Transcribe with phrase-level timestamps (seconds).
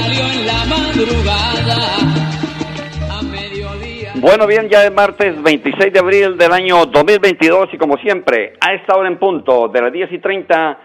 [0.00, 2.22] En la madrugada.
[4.14, 8.72] Bueno, bien, ya es martes 26 de abril del año 2022 y como siempre, a
[8.72, 10.78] esta hora en punto de las 10 y 30,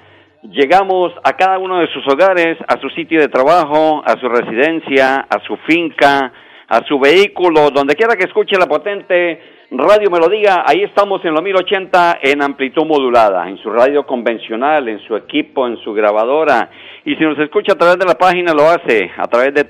[0.44, 5.28] llegamos a cada uno de sus hogares, a su sitio de trabajo, a su residencia,
[5.30, 6.34] a su finca,
[6.68, 11.44] a su vehículo, donde quiera que escuche la potente Radio Melodía, ahí estamos en los
[11.44, 16.70] 1080 en amplitud modulada, en su radio convencional, en su equipo, en su grabadora.
[17.04, 19.66] Y si nos escucha a través de la página, lo hace a través de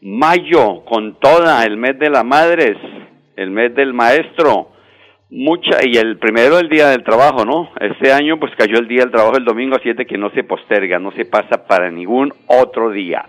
[0.00, 2.76] mayo con toda, el mes de las madres,
[3.36, 4.72] el mes del maestro,
[5.30, 7.70] mucha, y el primero el día del trabajo, ¿no?
[7.78, 10.98] Este año pues cayó el día del trabajo el domingo, así que no se posterga,
[10.98, 13.24] no se pasa para ningún otro día.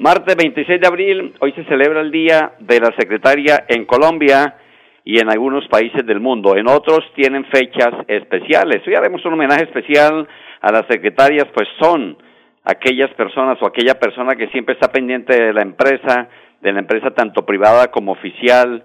[0.00, 4.54] Martes 26 de abril, hoy se celebra el Día de la Secretaria en Colombia
[5.02, 6.58] y en algunos países del mundo.
[6.58, 8.86] En otros tienen fechas especiales.
[8.86, 10.28] Hoy haremos un homenaje especial
[10.60, 12.18] a las secretarias, pues son
[12.64, 16.28] aquellas personas o aquella persona que siempre está pendiente de la empresa,
[16.60, 18.84] de la empresa tanto privada como oficial,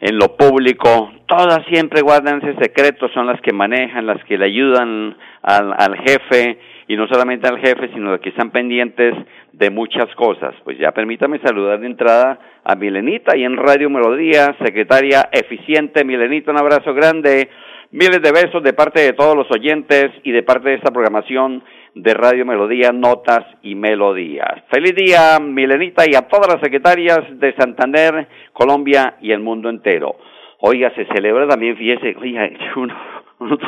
[0.00, 4.44] en lo público, todas siempre guardan ese secreto, son las que manejan, las que le
[4.44, 9.14] ayudan al, al jefe, y no solamente al jefe, sino las que están pendientes
[9.52, 10.54] de muchas cosas.
[10.64, 16.04] Pues ya permítame saludar de entrada a Milenita y en Radio Melodía, secretaria eficiente.
[16.04, 17.50] Milenita, un abrazo grande,
[17.90, 21.62] miles de besos de parte de todos los oyentes y de parte de esta programación
[22.02, 24.62] de Radio Melodía, Notas y Melodías.
[24.70, 30.16] Feliz día, Milenita, y a todas las secretarias de Santander, Colombia y el mundo entero.
[30.60, 32.94] Oiga, se celebra también, fíjese, oiga, uno,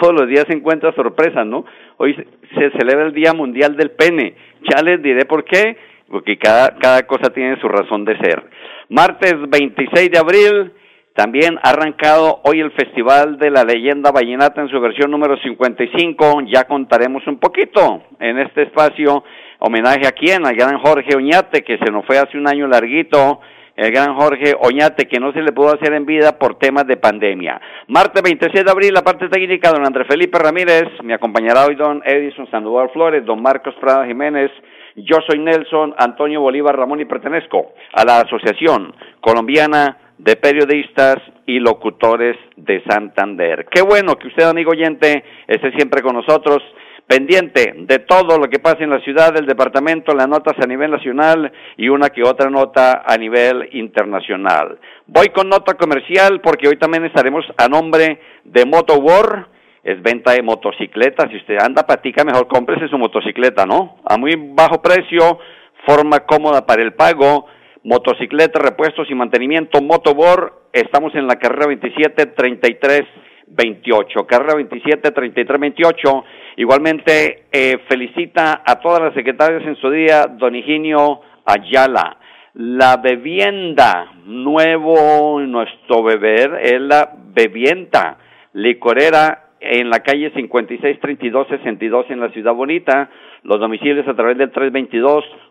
[0.01, 1.65] todos los días se encuentra sorpresas, ¿no?
[1.97, 4.35] Hoy se, celebra el Día Mundial del Pene.
[4.71, 5.77] Ya les diré por qué,
[6.09, 8.45] porque cada, cada cosa tiene su razón de ser.
[8.91, 10.73] Martes 26 de abril,
[11.15, 16.43] también ha arrancado hoy el Festival de la Leyenda Vallenata en su versión número 55.
[16.47, 19.25] Ya contaremos un poquito en este espacio.
[19.59, 20.47] Homenaje a quién?
[20.47, 23.41] Al gran Jorge Oñate, que se nos fue hace un año larguito.
[23.77, 26.97] El gran Jorge Oñate, que no se le pudo hacer en vida por temas de
[26.97, 27.61] pandemia.
[27.89, 30.85] Martes 26 de abril, la parte técnica, don Andrés Felipe Ramírez.
[31.03, 34.51] Me acompañará hoy don Edison Sandoval Flores, don Marcos Prada Jiménez.
[34.97, 41.17] Yo soy Nelson Antonio Bolívar Ramón y pertenezco a la Asociación Colombiana de periodistas
[41.47, 43.67] y locutores de Santander.
[43.71, 46.63] Qué bueno que usted, amigo oyente, esté siempre con nosotros,
[47.07, 50.91] pendiente de todo lo que pasa en la ciudad, el departamento, las notas a nivel
[50.91, 54.79] nacional y una que otra nota a nivel internacional.
[55.07, 59.49] Voy con nota comercial porque hoy también estaremos a nombre de Moto War,
[59.83, 61.31] es venta de motocicletas.
[61.31, 63.97] Si usted anda patica, mejor cómprese su motocicleta, ¿no?
[64.05, 65.39] A muy bajo precio,
[65.87, 67.47] forma cómoda para el pago
[67.85, 73.03] motocicleta, repuestos y mantenimiento, Motobor, estamos en la carrera 27 33
[73.51, 76.25] 28, carrera 27 33 28.
[76.57, 82.19] Igualmente eh, felicita a todas las secretarias en su día, don Higinio Ayala.
[82.55, 88.19] La bebienda, nuevo nuestro beber, es la bebienta
[88.53, 93.11] licorera en la calle 563262 en la Ciudad Bonita.
[93.43, 94.51] Los domicilios a través del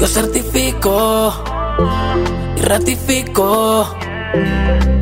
[0.00, 1.34] Yo certifico
[2.56, 3.94] y ratifico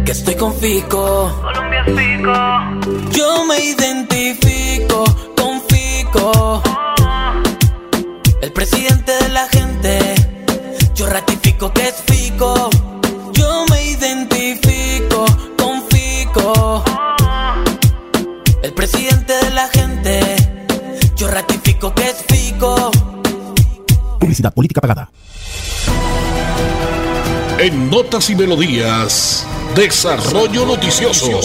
[0.05, 1.41] que estoy con Fico.
[1.41, 3.11] Colombia Fico.
[3.13, 5.05] Yo me identifico
[5.37, 6.61] con Fico.
[8.41, 8.98] El presidente
[24.79, 25.09] Publicidad política pagada.
[27.59, 31.41] En Notas y Melodías, Desarrollo Noticioso.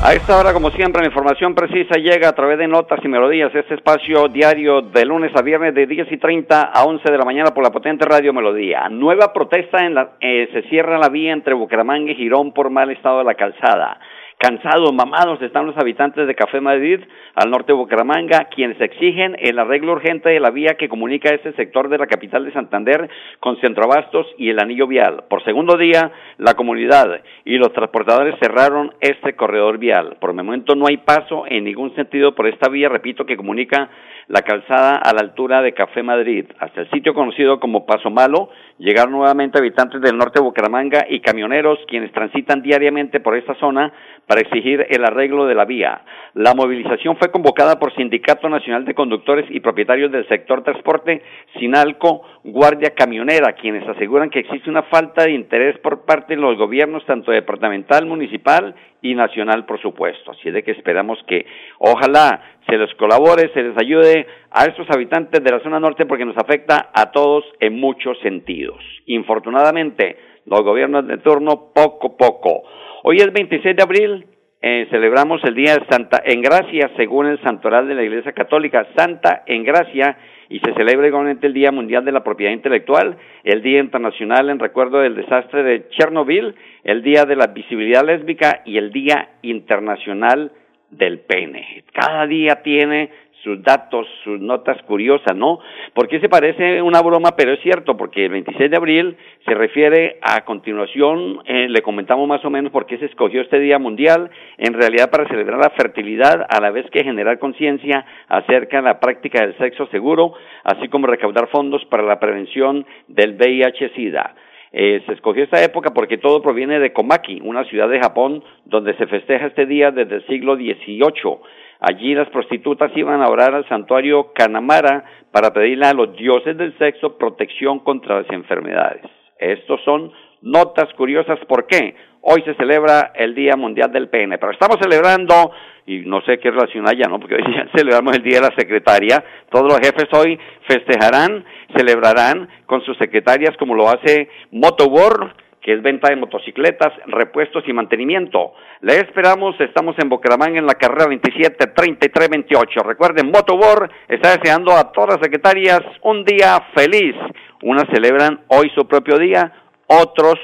[0.00, 3.52] A esta hora, como siempre, la información precisa llega a través de Notas y Melodías,
[3.52, 7.24] este espacio diario de lunes a viernes de 10 y 30 a 11 de la
[7.24, 8.88] mañana por la potente radio Melodía.
[8.88, 12.90] Nueva protesta en la, eh, se cierra la vía entre Bucaramanga y Girón por mal
[12.90, 13.98] estado de la calzada.
[14.40, 17.00] Cansados, mamados están los habitantes de Café Madrid,
[17.34, 21.52] al norte de Bucaramanga, quienes exigen el arreglo urgente de la vía que comunica ese
[21.54, 25.24] sector de la capital de Santander con Centroabastos y el anillo vial.
[25.28, 30.18] Por segundo día, la comunidad y los transportadores cerraron este corredor vial.
[30.20, 33.90] Por el momento no hay paso en ningún sentido por esta vía, repito, que comunica
[34.28, 36.44] la calzada a la altura de Café Madrid.
[36.60, 41.20] Hasta el sitio conocido como Paso Malo llegaron nuevamente habitantes del norte de Bucaramanga y
[41.20, 43.92] camioneros quienes transitan diariamente por esta zona
[44.28, 46.02] para exigir el arreglo de la vía.
[46.34, 51.22] La movilización fue convocada por Sindicato Nacional de Conductores y Propietarios del Sector Transporte,
[51.58, 56.58] Sinalco, Guardia Camionera, quienes aseguran que existe una falta de interés por parte de los
[56.58, 60.32] gobiernos, tanto departamental, municipal y nacional, por supuesto.
[60.32, 61.46] Así de que esperamos que
[61.78, 66.26] ojalá se les colabore, se les ayude a estos habitantes de la zona norte porque
[66.26, 68.78] nos afecta a todos en muchos sentidos.
[69.06, 72.62] Infortunadamente, los gobiernos de turno poco a poco.
[73.10, 74.26] Hoy es 26 de abril,
[74.60, 79.44] eh, celebramos el Día de Santa Engracia, según el santoral de la Iglesia Católica, Santa
[79.46, 80.18] Engracia,
[80.50, 84.58] y se celebra igualmente el Día Mundial de la Propiedad Intelectual, el Día Internacional en
[84.58, 90.52] recuerdo del desastre de Chernobyl, el Día de la Visibilidad Lésbica y el Día Internacional
[90.90, 91.84] del Pene.
[91.94, 93.08] Cada día tiene
[93.42, 95.60] sus datos, sus notas curiosas, ¿no?
[95.94, 100.18] Porque se parece una broma, pero es cierto, porque el 26 de abril se refiere
[100.22, 104.30] a continuación, eh, le comentamos más o menos por qué se escogió este Día Mundial,
[104.56, 109.00] en realidad para celebrar la fertilidad, a la vez que generar conciencia acerca de la
[109.00, 114.34] práctica del sexo seguro, así como recaudar fondos para la prevención del VIH-Sida.
[114.70, 118.94] Eh, se escogió esta época porque todo proviene de Komaki, una ciudad de Japón donde
[118.96, 121.38] se festeja este día desde el siglo XVIII.
[121.80, 126.76] Allí las prostitutas iban a orar al santuario Kanamara para pedirle a los dioses del
[126.78, 129.02] sexo protección contra las enfermedades.
[129.38, 131.38] Estos son notas curiosas.
[131.46, 131.94] ¿Por qué?
[132.20, 135.52] Hoy se celebra el Día Mundial del Pene, pero estamos celebrando,
[135.86, 137.20] y no sé qué relación haya, ¿no?
[137.20, 139.24] Porque hoy ya celebramos el Día de la Secretaria.
[139.50, 141.44] Todos los jefes hoy festejarán,
[141.76, 145.32] celebrarán con sus secretarias como lo hace Motoworld,
[145.68, 148.54] que es venta de motocicletas, repuestos y mantenimiento.
[148.80, 152.80] Le esperamos, estamos en Bucaramanga en la carrera 27 33 28.
[152.84, 157.14] Recuerden, Motobor está deseando a todas las secretarias un día feliz.
[157.60, 159.52] Unas celebran hoy su propio día,
[159.88, 160.36] otros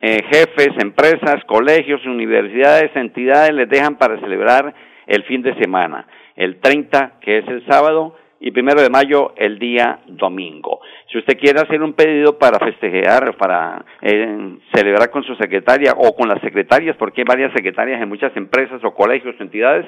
[0.00, 4.72] eh, jefes, empresas, colegios, universidades, entidades les dejan para celebrar
[5.08, 6.06] el fin de semana.
[6.36, 10.80] El 30, que es el sábado, y primero de mayo el día domingo.
[11.12, 16.16] Si usted quiere hacer un pedido para festejar, para eh, celebrar con su secretaria o
[16.16, 19.84] con las secretarias, porque hay varias secretarias en muchas empresas o colegios o entidades,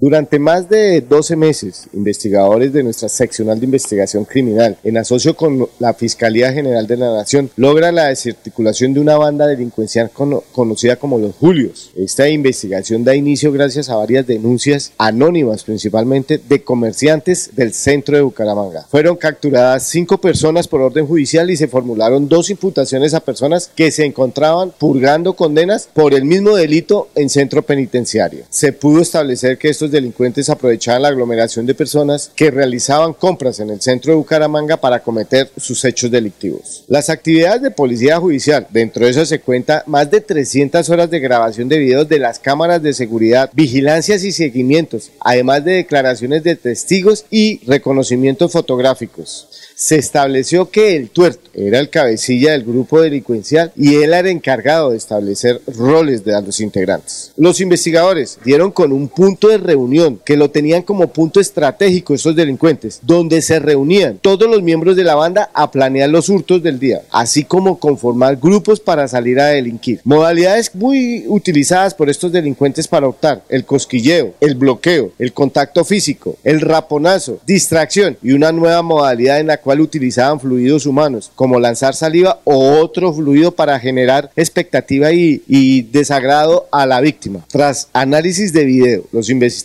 [0.00, 5.68] Durante más de 12 meses, investigadores de nuestra seccional de investigación criminal, en asocio con
[5.80, 10.94] la Fiscalía General de la Nación, logran la desarticulación de una banda delincuencial cono- conocida
[10.94, 11.90] como los Julios.
[11.96, 18.22] Esta investigación da inicio gracias a varias denuncias anónimas, principalmente de comerciantes del centro de
[18.22, 18.86] Bucaramanga.
[18.88, 23.90] Fueron capturadas cinco personas por orden judicial y se formularon dos imputaciones a personas que
[23.90, 28.44] se encontraban purgando condenas por el mismo delito en centro penitenciario.
[28.48, 33.70] Se pudo establecer que estos delincuentes aprovechaban la aglomeración de personas que realizaban compras en
[33.70, 36.84] el centro de Bucaramanga para cometer sus hechos delictivos.
[36.88, 41.20] Las actividades de policía judicial, dentro de eso se cuenta más de 300 horas de
[41.20, 46.56] grabación de videos de las cámaras de seguridad, vigilancias y seguimientos, además de declaraciones de
[46.56, 49.48] testigos y reconocimientos fotográficos.
[49.74, 54.90] Se estableció que el tuerto era el cabecilla del grupo delincuencial y él era encargado
[54.90, 57.32] de establecer roles de los integrantes.
[57.36, 59.77] Los investigadores dieron con un punto de reunión
[60.24, 65.04] que lo tenían como punto estratégico estos delincuentes, donde se reunían todos los miembros de
[65.04, 69.46] la banda a planear los hurtos del día, así como conformar grupos para salir a
[69.46, 70.00] delinquir.
[70.04, 76.36] Modalidades muy utilizadas por estos delincuentes para optar, el cosquilleo, el bloqueo, el contacto físico,
[76.44, 81.94] el raponazo, distracción y una nueva modalidad en la cual utilizaban fluidos humanos, como lanzar
[81.94, 87.44] saliva o otro fluido para generar expectativa y, y desagrado a la víctima.
[87.48, 89.57] Tras análisis de video, los investigadores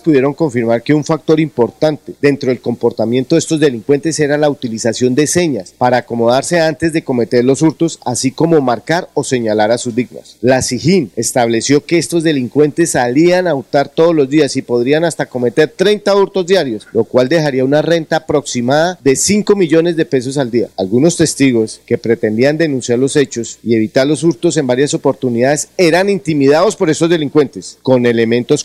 [0.00, 5.14] pudieron confirmar que un factor importante dentro del comportamiento de estos delincuentes era la utilización
[5.14, 9.78] de señas para acomodarse antes de cometer los hurtos, así como marcar o señalar a
[9.78, 10.36] sus víctimas.
[10.40, 15.26] La SIJIN estableció que estos delincuentes salían a hurtar todos los días y podrían hasta
[15.26, 20.38] cometer 30 hurtos diarios, lo cual dejaría una renta aproximada de 5 millones de pesos
[20.38, 20.68] al día.
[20.76, 26.10] Algunos testigos que pretendían denunciar los hechos y evitar los hurtos en varias oportunidades eran
[26.10, 28.64] intimidados por estos delincuentes con elementos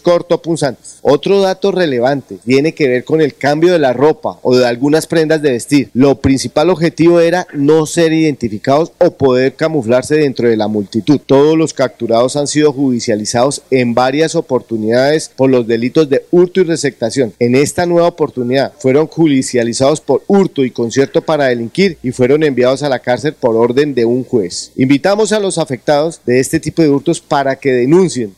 [1.01, 5.07] Otro dato relevante tiene que ver con el cambio de la ropa o de algunas
[5.07, 5.89] prendas de vestir.
[5.93, 11.19] Lo principal objetivo era no ser identificados o poder camuflarse dentro de la multitud.
[11.25, 16.63] Todos los capturados han sido judicializados en varias oportunidades por los delitos de hurto y
[16.63, 17.33] receptación.
[17.39, 22.83] En esta nueva oportunidad fueron judicializados por hurto y concierto para delinquir y fueron enviados
[22.83, 24.71] a la cárcel por orden de un juez.
[24.75, 28.33] Invitamos a los afectados de este tipo de hurtos para que denuncien.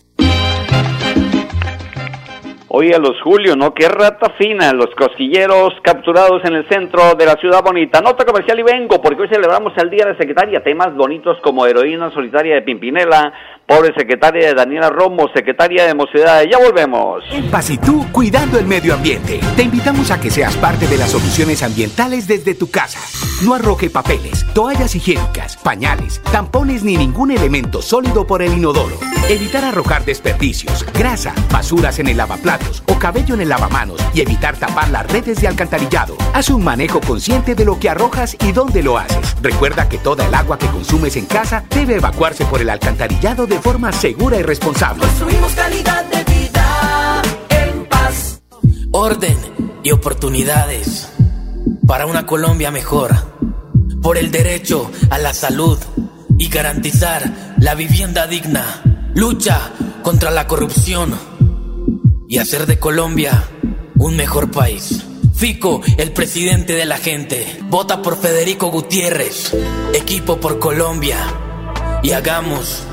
[2.82, 3.76] Oye, los Julio, ¿no?
[3.76, 8.02] Qué rata fina, los cosquilleros capturados en el centro de la ciudad bonita.
[8.02, 10.64] Nota comercial y vengo, porque hoy celebramos el Día de la Secretaria.
[10.64, 13.34] Temas bonitos como Heroína Solitaria de Pimpinela,
[13.72, 16.50] Pobre Secretaria de Daniela Romo, Secretaria de Mocedades.
[16.52, 17.24] Ya volvemos.
[17.32, 19.40] En Paz y tú, cuidando el medio ambiente.
[19.56, 23.00] Te invitamos a que seas parte de las soluciones ambientales desde tu casa.
[23.46, 28.98] No arroje papeles, toallas higiénicas, pañales, tampones ni ningún elemento sólido por el inodoro.
[29.30, 34.58] Evitar arrojar desperdicios, grasa, basuras en el lavaplatos o cabello en el lavamanos y evitar
[34.58, 36.18] tapar las redes de alcantarillado.
[36.34, 39.38] Haz un manejo consciente de lo que arrojas y dónde lo haces.
[39.42, 43.61] Recuerda que toda el agua que consumes en casa debe evacuarse por el alcantarillado de
[43.62, 45.06] forma segura y responsable.
[45.06, 48.42] Construimos calidad de vida en paz.
[48.92, 49.38] Orden
[49.84, 51.10] y oportunidades
[51.88, 53.16] para una Colombia mejor.
[54.02, 55.78] Por el derecho a la salud
[56.38, 58.82] y garantizar la vivienda digna.
[59.14, 61.14] Lucha contra la corrupción
[62.28, 63.44] y hacer de Colombia
[63.96, 65.06] un mejor país.
[65.36, 67.60] Fico, el presidente de la gente.
[67.64, 69.54] Vota por Federico Gutiérrez.
[69.94, 71.18] Equipo por Colombia.
[72.04, 72.84] Y hagamos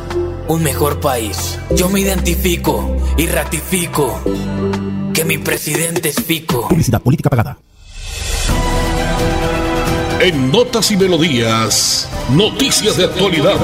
[0.49, 1.59] un mejor país.
[1.77, 4.21] Yo me identifico y ratifico
[5.15, 6.69] que mi presidente es Fico.
[6.69, 7.59] Publicidad política pagada.
[10.21, 13.57] En Notas y Melodías, noticias de actualidad.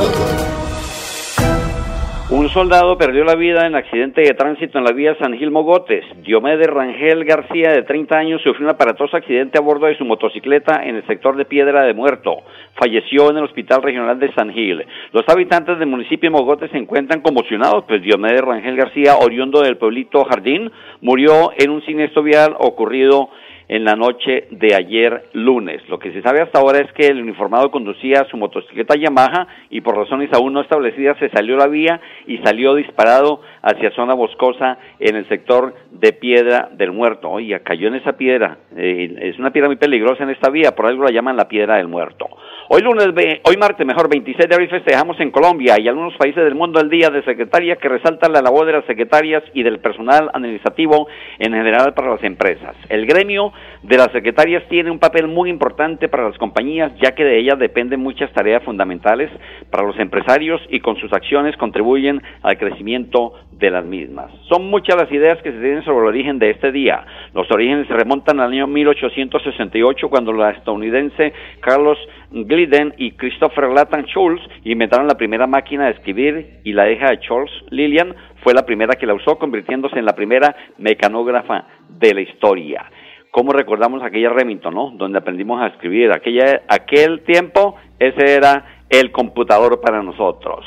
[2.37, 6.05] Un soldado perdió la vida en accidente de tránsito en la vía San Gil Mogotes.
[6.25, 10.83] Diomedes Rangel García, de 30 años, sufrió un aparatoso accidente a bordo de su motocicleta
[10.83, 12.39] en el sector de Piedra de Muerto.
[12.75, 14.85] Falleció en el Hospital Regional de San Gil.
[15.13, 19.77] Los habitantes del municipio de Mogotes se encuentran conmocionados, pues Diomedes Rangel García, oriundo del
[19.77, 20.73] pueblito Jardín,
[21.03, 23.35] murió en un siniestro vial ocurrido en
[23.69, 25.87] la noche de ayer lunes.
[25.89, 29.81] Lo que se sabe hasta ahora es que el uniformado conducía su motocicleta Yamaha y
[29.81, 34.79] por razones aún no establecidas se salió la vía y salió disparado hacia zona boscosa
[35.01, 37.31] en el sector de Piedra del Muerto.
[37.31, 38.59] Oiga, cayó en esa piedra.
[38.77, 41.77] Eh, es una piedra muy peligrosa en esta vía, por algo la llaman la Piedra
[41.77, 42.29] del Muerto.
[42.67, 43.09] Hoy lunes,
[43.43, 46.89] hoy martes, mejor 26 de abril festejamos en Colombia y algunos países del mundo el
[46.89, 51.07] Día de Secretaria que resalta la labor de las secretarias y del personal administrativo
[51.39, 52.75] en general para las empresas.
[52.89, 53.53] El gremio
[53.83, 57.59] de las secretarias tiene un papel muy importante para las compañías ya que de ellas
[57.59, 59.31] dependen muchas tareas fundamentales
[59.71, 64.31] para los empresarios y con sus acciones contribuyen al crecimiento de las mismas.
[64.49, 67.05] Son muchas las ideas que se tienen sobre el origen de este día.
[67.35, 71.99] Los orígenes se remontan al año 1868 cuando la estadounidense Carlos
[72.31, 77.21] Glidden y Christopher Lathan Schulz inventaron la primera máquina de escribir y la hija de
[77.21, 82.21] Charles Lillian fue la primera que la usó convirtiéndose en la primera mecanógrafa de la
[82.21, 82.85] historia.
[83.31, 84.93] ¿Cómo recordamos aquella Remington, no?
[84.97, 86.13] Donde aprendimos a escribir.
[86.13, 90.65] Aquella, aquel tiempo, ese era el computador para nosotros.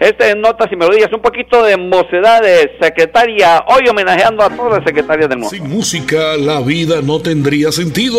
[0.00, 4.84] Este es Notas y Melodías, un poquito de mocedades, secretaria, hoy homenajeando a todas las
[4.84, 5.54] secretarias del mundo.
[5.54, 8.18] Sin música la vida no tendría sentido.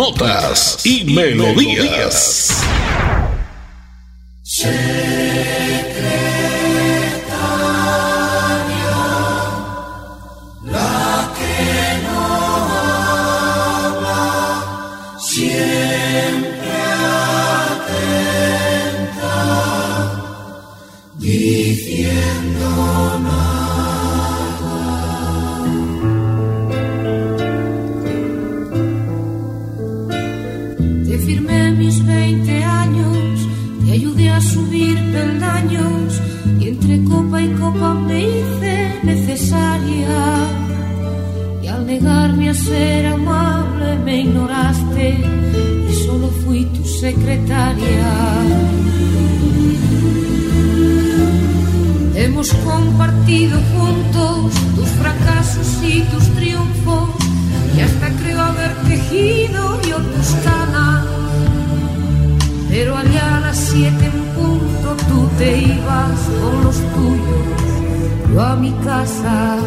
[0.00, 2.64] Notas y melodías.
[52.14, 57.08] Hemos compartido juntos tus fracasos y tus triunfos
[57.76, 61.06] y hasta creo haber tejido yo tus canas.
[62.68, 68.56] Pero allá a las siete en punto tú te ibas con los tuyos, yo a
[68.56, 69.58] mi casa.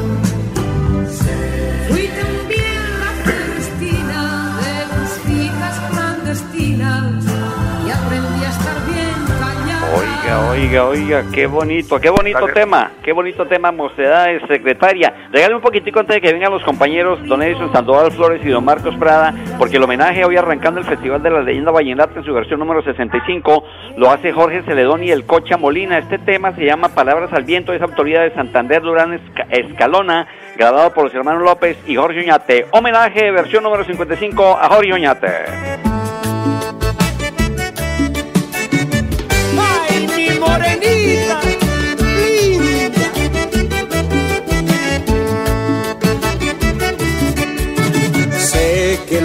[10.34, 15.28] Oiga, oiga, oiga, qué bonito, qué bonito tema, qué bonito tema, mocedades, secretaria.
[15.32, 18.66] Regale un poquitico antes de que vengan los compañeros Don Edison Sandoval Flores y Don
[18.66, 22.34] Marcos Prada, porque el homenaje hoy arrancando el Festival de la Leyenda Vallenata en su
[22.34, 23.64] versión número 65
[23.98, 25.98] lo hace Jorge Celedón y el Cocha Molina.
[26.00, 30.94] Este tema se llama Palabras al Viento, es autoría de Santander Durán Esca- Escalona, grabado
[30.94, 32.66] por los hermanos López y Jorge Oñate.
[32.72, 35.93] Homenaje, versión número 55 a Jorge Oñate.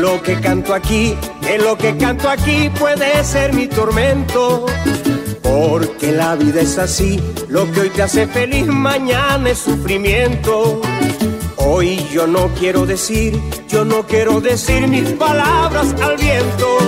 [0.00, 4.66] Lo que canto aquí, que lo que canto aquí puede ser mi tormento.
[5.42, 10.80] Porque la vida es así, lo que hoy te hace feliz, mañana es sufrimiento.
[11.56, 16.78] Hoy yo no quiero decir, yo no quiero decir mis palabras al viento.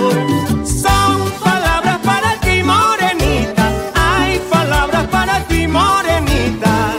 [0.63, 3.71] Son palabras para ti, morenita.
[3.95, 6.95] Hay palabras para ti, morenita.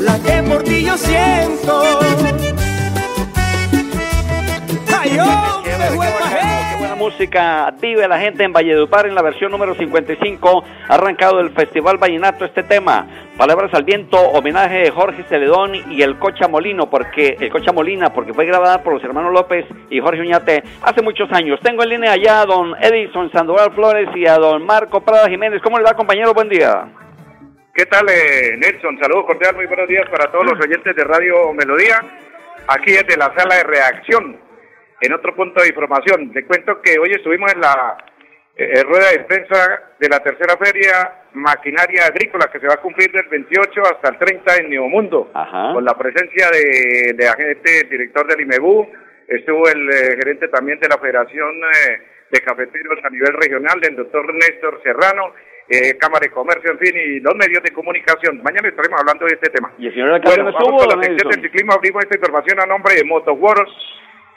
[0.00, 2.07] Las que por ti yo siento.
[7.08, 7.72] Música.
[7.80, 10.64] Vive la gente en Valledupar en la versión número 55.
[10.88, 13.06] Ha arrancado el Festival Vallenato este tema.
[13.38, 18.12] Palabras al viento, homenaje de Jorge Celedón y el Cocha Molino, porque el Cocha Molina,
[18.12, 21.58] porque fue grabada por los hermanos López y Jorge Uñate hace muchos años.
[21.62, 25.62] Tengo en línea allá a don Edison Sandoval Flores y a don Marco Prada Jiménez.
[25.62, 26.34] ¿Cómo le va, compañero?
[26.34, 26.92] Buen día.
[27.72, 28.98] ¿Qué tal, eh, Nelson?
[29.00, 32.00] Saludos cordial, muy buenos días para todos los oyentes de Radio Melodía.
[32.66, 34.47] Aquí desde la sala de reacción,
[35.00, 36.32] en otro punto de información.
[36.32, 37.96] Te cuento que hoy estuvimos en la
[38.56, 43.12] eh, rueda de prensa de la tercera feria maquinaria agrícola que se va a cumplir
[43.12, 48.26] del 28 hasta el 30 en Neomundo, con la presencia de, de agente, el director
[48.26, 48.88] del IMEBU,
[49.28, 53.96] estuvo el eh, gerente también de la Federación eh, de Cafeteros a nivel regional, del
[53.96, 55.34] doctor Néstor Serrano,
[55.68, 58.42] eh, Cámara de Comercio, en fin, y los medios de comunicación.
[58.42, 59.72] Mañana estaremos hablando de este tema.
[59.78, 61.74] Y el señor Bueno, no vamos con la sección del ciclismo.
[61.74, 63.70] Abrimos esta información a nombre de Motoworos.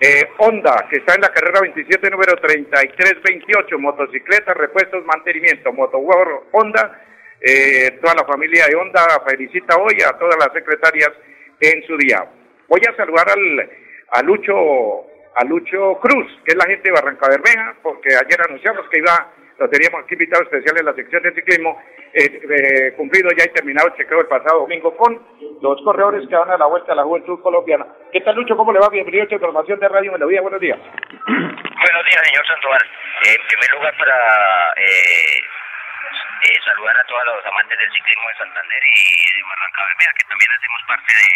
[0.03, 3.77] Eh, Honda, que está en la carrera 27, número 3328.
[3.77, 5.71] Motocicletas, repuestos, mantenimiento.
[5.71, 6.99] Motoworos Honda.
[7.39, 11.11] Eh, toda la familia de Honda felicita hoy a todas las secretarias
[11.59, 12.25] en su día.
[12.67, 13.69] Voy a saludar al,
[14.09, 18.89] a Lucho a Lucho Cruz, que es la gente de Barranca Bermeja, porque ayer anunciamos
[18.89, 21.79] que iba lo teníamos aquí invitado especial en la sección de ciclismo,
[22.13, 25.21] eh, eh, cumplido ya y terminado el chequeo el pasado domingo con
[25.61, 27.85] los corredores que van a la vuelta a la juventud colombiana.
[28.11, 28.57] ¿Qué tal, Lucho?
[28.57, 28.89] ¿Cómo le va?
[28.89, 30.41] Bienvenido a esta información de Radio Melodía.
[30.41, 30.79] Buenos días.
[30.79, 32.81] Buenos días, señor Sandoval.
[33.21, 34.17] En primer lugar, para
[34.77, 35.41] eh,
[36.71, 40.51] saludar a todos los amantes del ciclismo de Santander y de Barranca Bermeja, que también
[40.55, 41.31] hacemos parte de,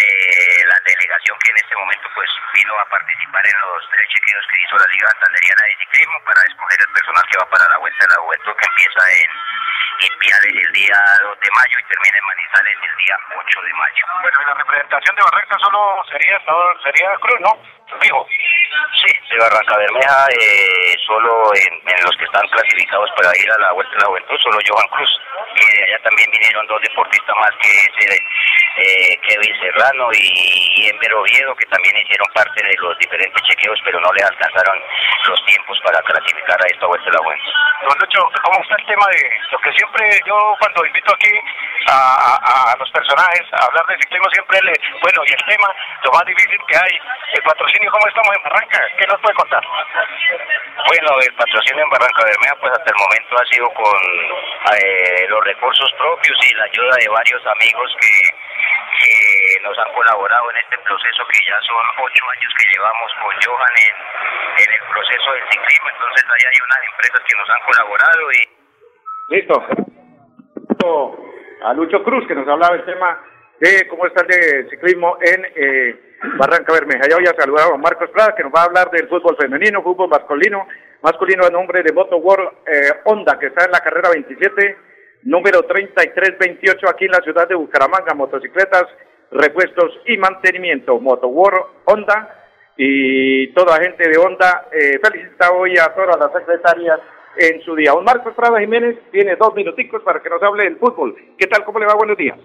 [0.00, 4.44] de la delegación que en este momento pues vino a participar en los tres chequeos
[4.48, 7.78] que hizo la Liga Santanderiana de Ciclismo para escoger el personal que va para la
[7.78, 9.30] Vuelta de la Juventud que empieza en
[10.00, 14.04] Ipiales el día 2 de mayo y termina en Manizales el día 8 de mayo.
[14.22, 16.36] Bueno, la representación de Barranca solo sería,
[16.82, 17.52] sería Cruz, ¿no?
[18.00, 18.26] Fijo.
[19.00, 23.58] Sí, de Barranca Bermeja, eh, solo en, en, los que están clasificados para ir a
[23.58, 25.20] la Vuelta de la Juventud, solo Johan Cruz.
[25.54, 28.20] Y de allá también vinieron dos deportistas más que es
[28.76, 33.98] eh, Kevin Serrano y, Ember Oviedo, que también hicieron parte de los diferentes chequeos, pero
[34.00, 34.78] no les alcanzaron
[35.28, 37.52] los tiempos para clasificar a esta Vuelta de la Juventud.
[37.88, 41.32] Don Lucho, ¿cómo está el tema de lo que siempre yo cuando invito aquí
[41.86, 45.68] a, a, a los personajes a hablar de ciclismo siempre le, bueno, y el tema,
[46.04, 47.00] lo más difícil que hay,
[47.34, 48.80] el patrocinio, ¿cómo estamos en Barranca?
[48.98, 49.62] ¿Qué nos puede contar?
[50.86, 54.00] Bueno, el patrocinio en Barranca Bermeja pues hasta el momento ha sido con
[54.76, 58.45] eh, los recursos propios y la ayuda de varios amigos que,
[59.00, 63.34] que nos han colaborado en este proceso que ya son ocho años que llevamos con
[63.44, 63.96] Johan en,
[64.64, 68.42] en el proceso del ciclismo, entonces ahí hay unas empresas que nos han colaborado y...
[69.28, 69.56] Listo.
[71.62, 73.20] A Lucho Cruz que nos hablaba del tema
[73.58, 77.08] de cómo está el ciclismo en eh, Barranca Bermeja.
[77.08, 79.82] Ya voy a saludar a Marcos Prada, que nos va a hablar del fútbol femenino,
[79.82, 80.66] fútbol masculino,
[81.02, 84.76] masculino a nombre de Moto World eh, Honda, que está en la carrera 27,
[85.26, 88.84] número 3328, aquí en la ciudad de Bucaramanga, motocicletas,
[89.30, 90.98] repuestos y mantenimiento.
[91.00, 92.44] Moto World Honda
[92.76, 97.00] y toda la gente de Honda eh, felicita hoy a todas las secretarias
[97.38, 97.94] en su día.
[97.94, 101.16] Un Marcos Prada Jiménez tiene dos minuticos para que nos hable del fútbol.
[101.36, 101.64] ¿Qué tal?
[101.64, 101.94] ¿Cómo le va?
[101.94, 102.38] Buenos días.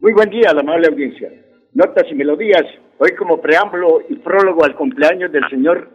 [0.00, 1.30] Muy buen día, la amable audiencia.
[1.74, 2.64] Notas y melodías,
[2.98, 5.88] hoy como preámbulo y prólogo al cumpleaños del señor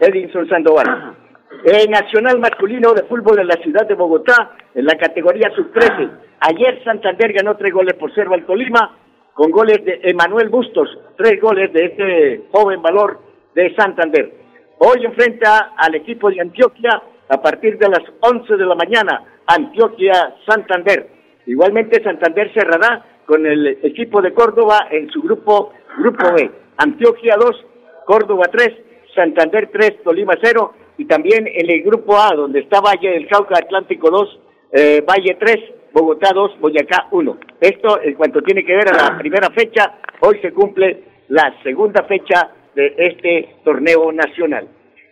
[0.00, 1.27] Edinson Sandoval.
[1.50, 6.10] El Nacional Masculino de Fútbol en la ciudad de Bogotá, en la categoría sub-13.
[6.40, 8.96] Ayer Santander ganó tres goles por cero al Tolima,
[9.32, 13.20] con goles de Emanuel Bustos, tres goles de este joven valor
[13.54, 14.30] de Santander.
[14.78, 21.08] Hoy enfrenta al equipo de Antioquia a partir de las 11 de la mañana, Antioquia-Santander.
[21.46, 26.50] Igualmente Santander cerrará con el equipo de Córdoba en su grupo, grupo B.
[26.76, 27.66] Antioquia 2,
[28.04, 28.68] Córdoba 3,
[29.14, 33.54] Santander 3, Tolima 0 y también en el grupo A donde está Valle del Cauca
[33.56, 34.40] Atlántico 2,
[34.72, 35.56] eh, Valle 3,
[35.92, 37.38] Bogotá 2, Boyacá 1.
[37.60, 42.02] Esto en cuanto tiene que ver a la primera fecha, hoy se cumple la segunda
[42.04, 44.68] fecha de este torneo nacional.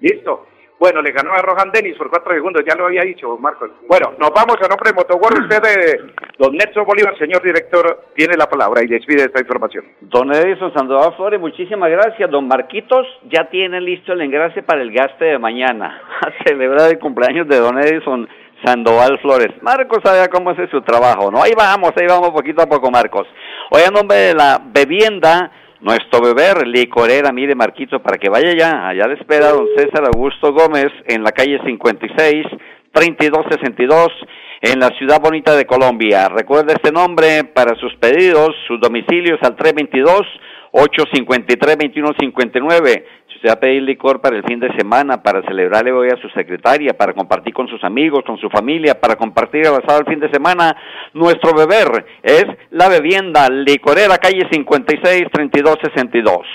[0.00, 0.46] Listo.
[0.78, 3.70] Bueno, le ganó a Rohan Dennis por cuatro segundos, ya lo había dicho, Marcos.
[3.88, 5.04] Bueno, nos vamos a nombre de.
[5.04, 6.00] Usted, eh,
[6.38, 9.84] don Nelson Bolívar, señor director, tiene la palabra y despide esta información.
[10.02, 12.30] Don Edison Sandoval Flores, muchísimas gracias.
[12.30, 16.02] Don Marquitos, ya tiene listo el engrase para el gaste de mañana.
[16.20, 18.28] A celebrar el cumpleaños de Don Edison
[18.64, 19.50] Sandoval Flores.
[19.62, 21.42] Marcos sabe cómo hace su trabajo, ¿no?
[21.42, 23.26] Ahí vamos, ahí vamos poquito a poco, Marcos.
[23.76, 28.86] Hoy a nombre de la bebienda, nuestro beber licorera, mire Marquito, para que vaya ya,
[28.86, 32.46] allá le espera don César Augusto Gómez en la calle 56,
[32.92, 34.08] 3262,
[34.60, 36.28] en la ciudad bonita de Colombia.
[36.28, 40.22] Recuerde este nombre para sus pedidos, sus domicilios al 322
[40.70, 43.06] 853 2159.
[43.23, 46.20] Si usted va a pedir licor para el fin de semana, para celebrarle hoy a
[46.20, 50.06] su secretaria, para compartir con sus amigos, con su familia, para compartir el asado el
[50.06, 50.76] fin de semana,
[51.12, 56.46] nuestro beber es la bebienda licorera calle 56 3262.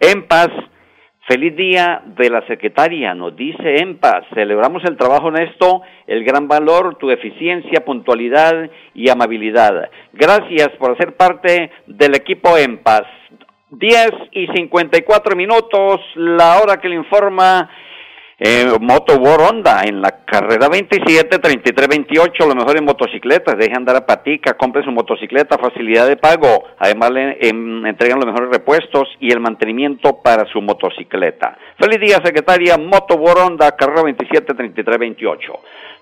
[0.00, 0.48] En paz
[1.26, 4.26] Feliz día de la secretaria, nos dice EMPAS.
[4.34, 9.88] Celebramos el trabajo honesto, el gran valor, tu eficiencia, puntualidad y amabilidad.
[10.12, 13.06] Gracias por ser parte del equipo EMPAS.
[13.78, 17.68] 10 y 54 minutos, la hora que le informa
[18.36, 23.76] Eh, Moto World Honda en la carrera 27, 33, 28, lo mejor en motocicletas, deje
[23.76, 28.50] andar a patica, compre su motocicleta, facilidad de pago, además le em, entregan los mejores
[28.50, 31.56] repuestos y el mantenimiento para su motocicleta.
[31.78, 35.52] Feliz día, secretaria Moto World Honda, carrera 27, 33, 28.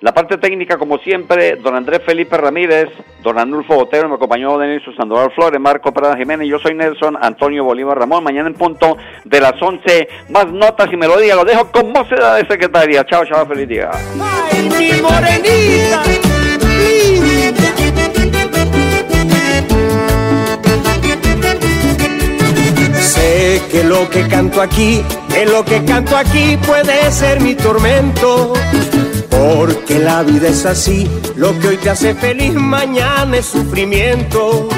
[0.03, 2.89] La parte técnica, como siempre, don Andrés Felipe Ramírez,
[3.23, 7.63] don Anulfo Botero, me acompañó Denis Sandoval Flores, Marco Prada Jiménez, yo soy Nelson Antonio
[7.63, 8.25] Bolívar Ramón.
[8.25, 11.37] Mañana en punto de las 11, más notas y melodías.
[11.37, 11.93] Lo dejo con
[12.31, 13.05] de secretaria.
[13.05, 13.91] Chao, chao, feliz día.
[13.93, 16.03] Ay, mi morenita.
[23.01, 28.53] Sé que lo que canto aquí, que lo que canto aquí puede ser mi tormento.
[29.29, 34.69] Porque la vida es así, lo que hoy te hace feliz, mañana es sufrimiento.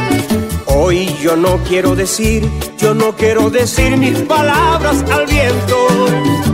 [0.66, 6.54] Hoy yo no quiero decir, yo no quiero decir mis palabras al viento.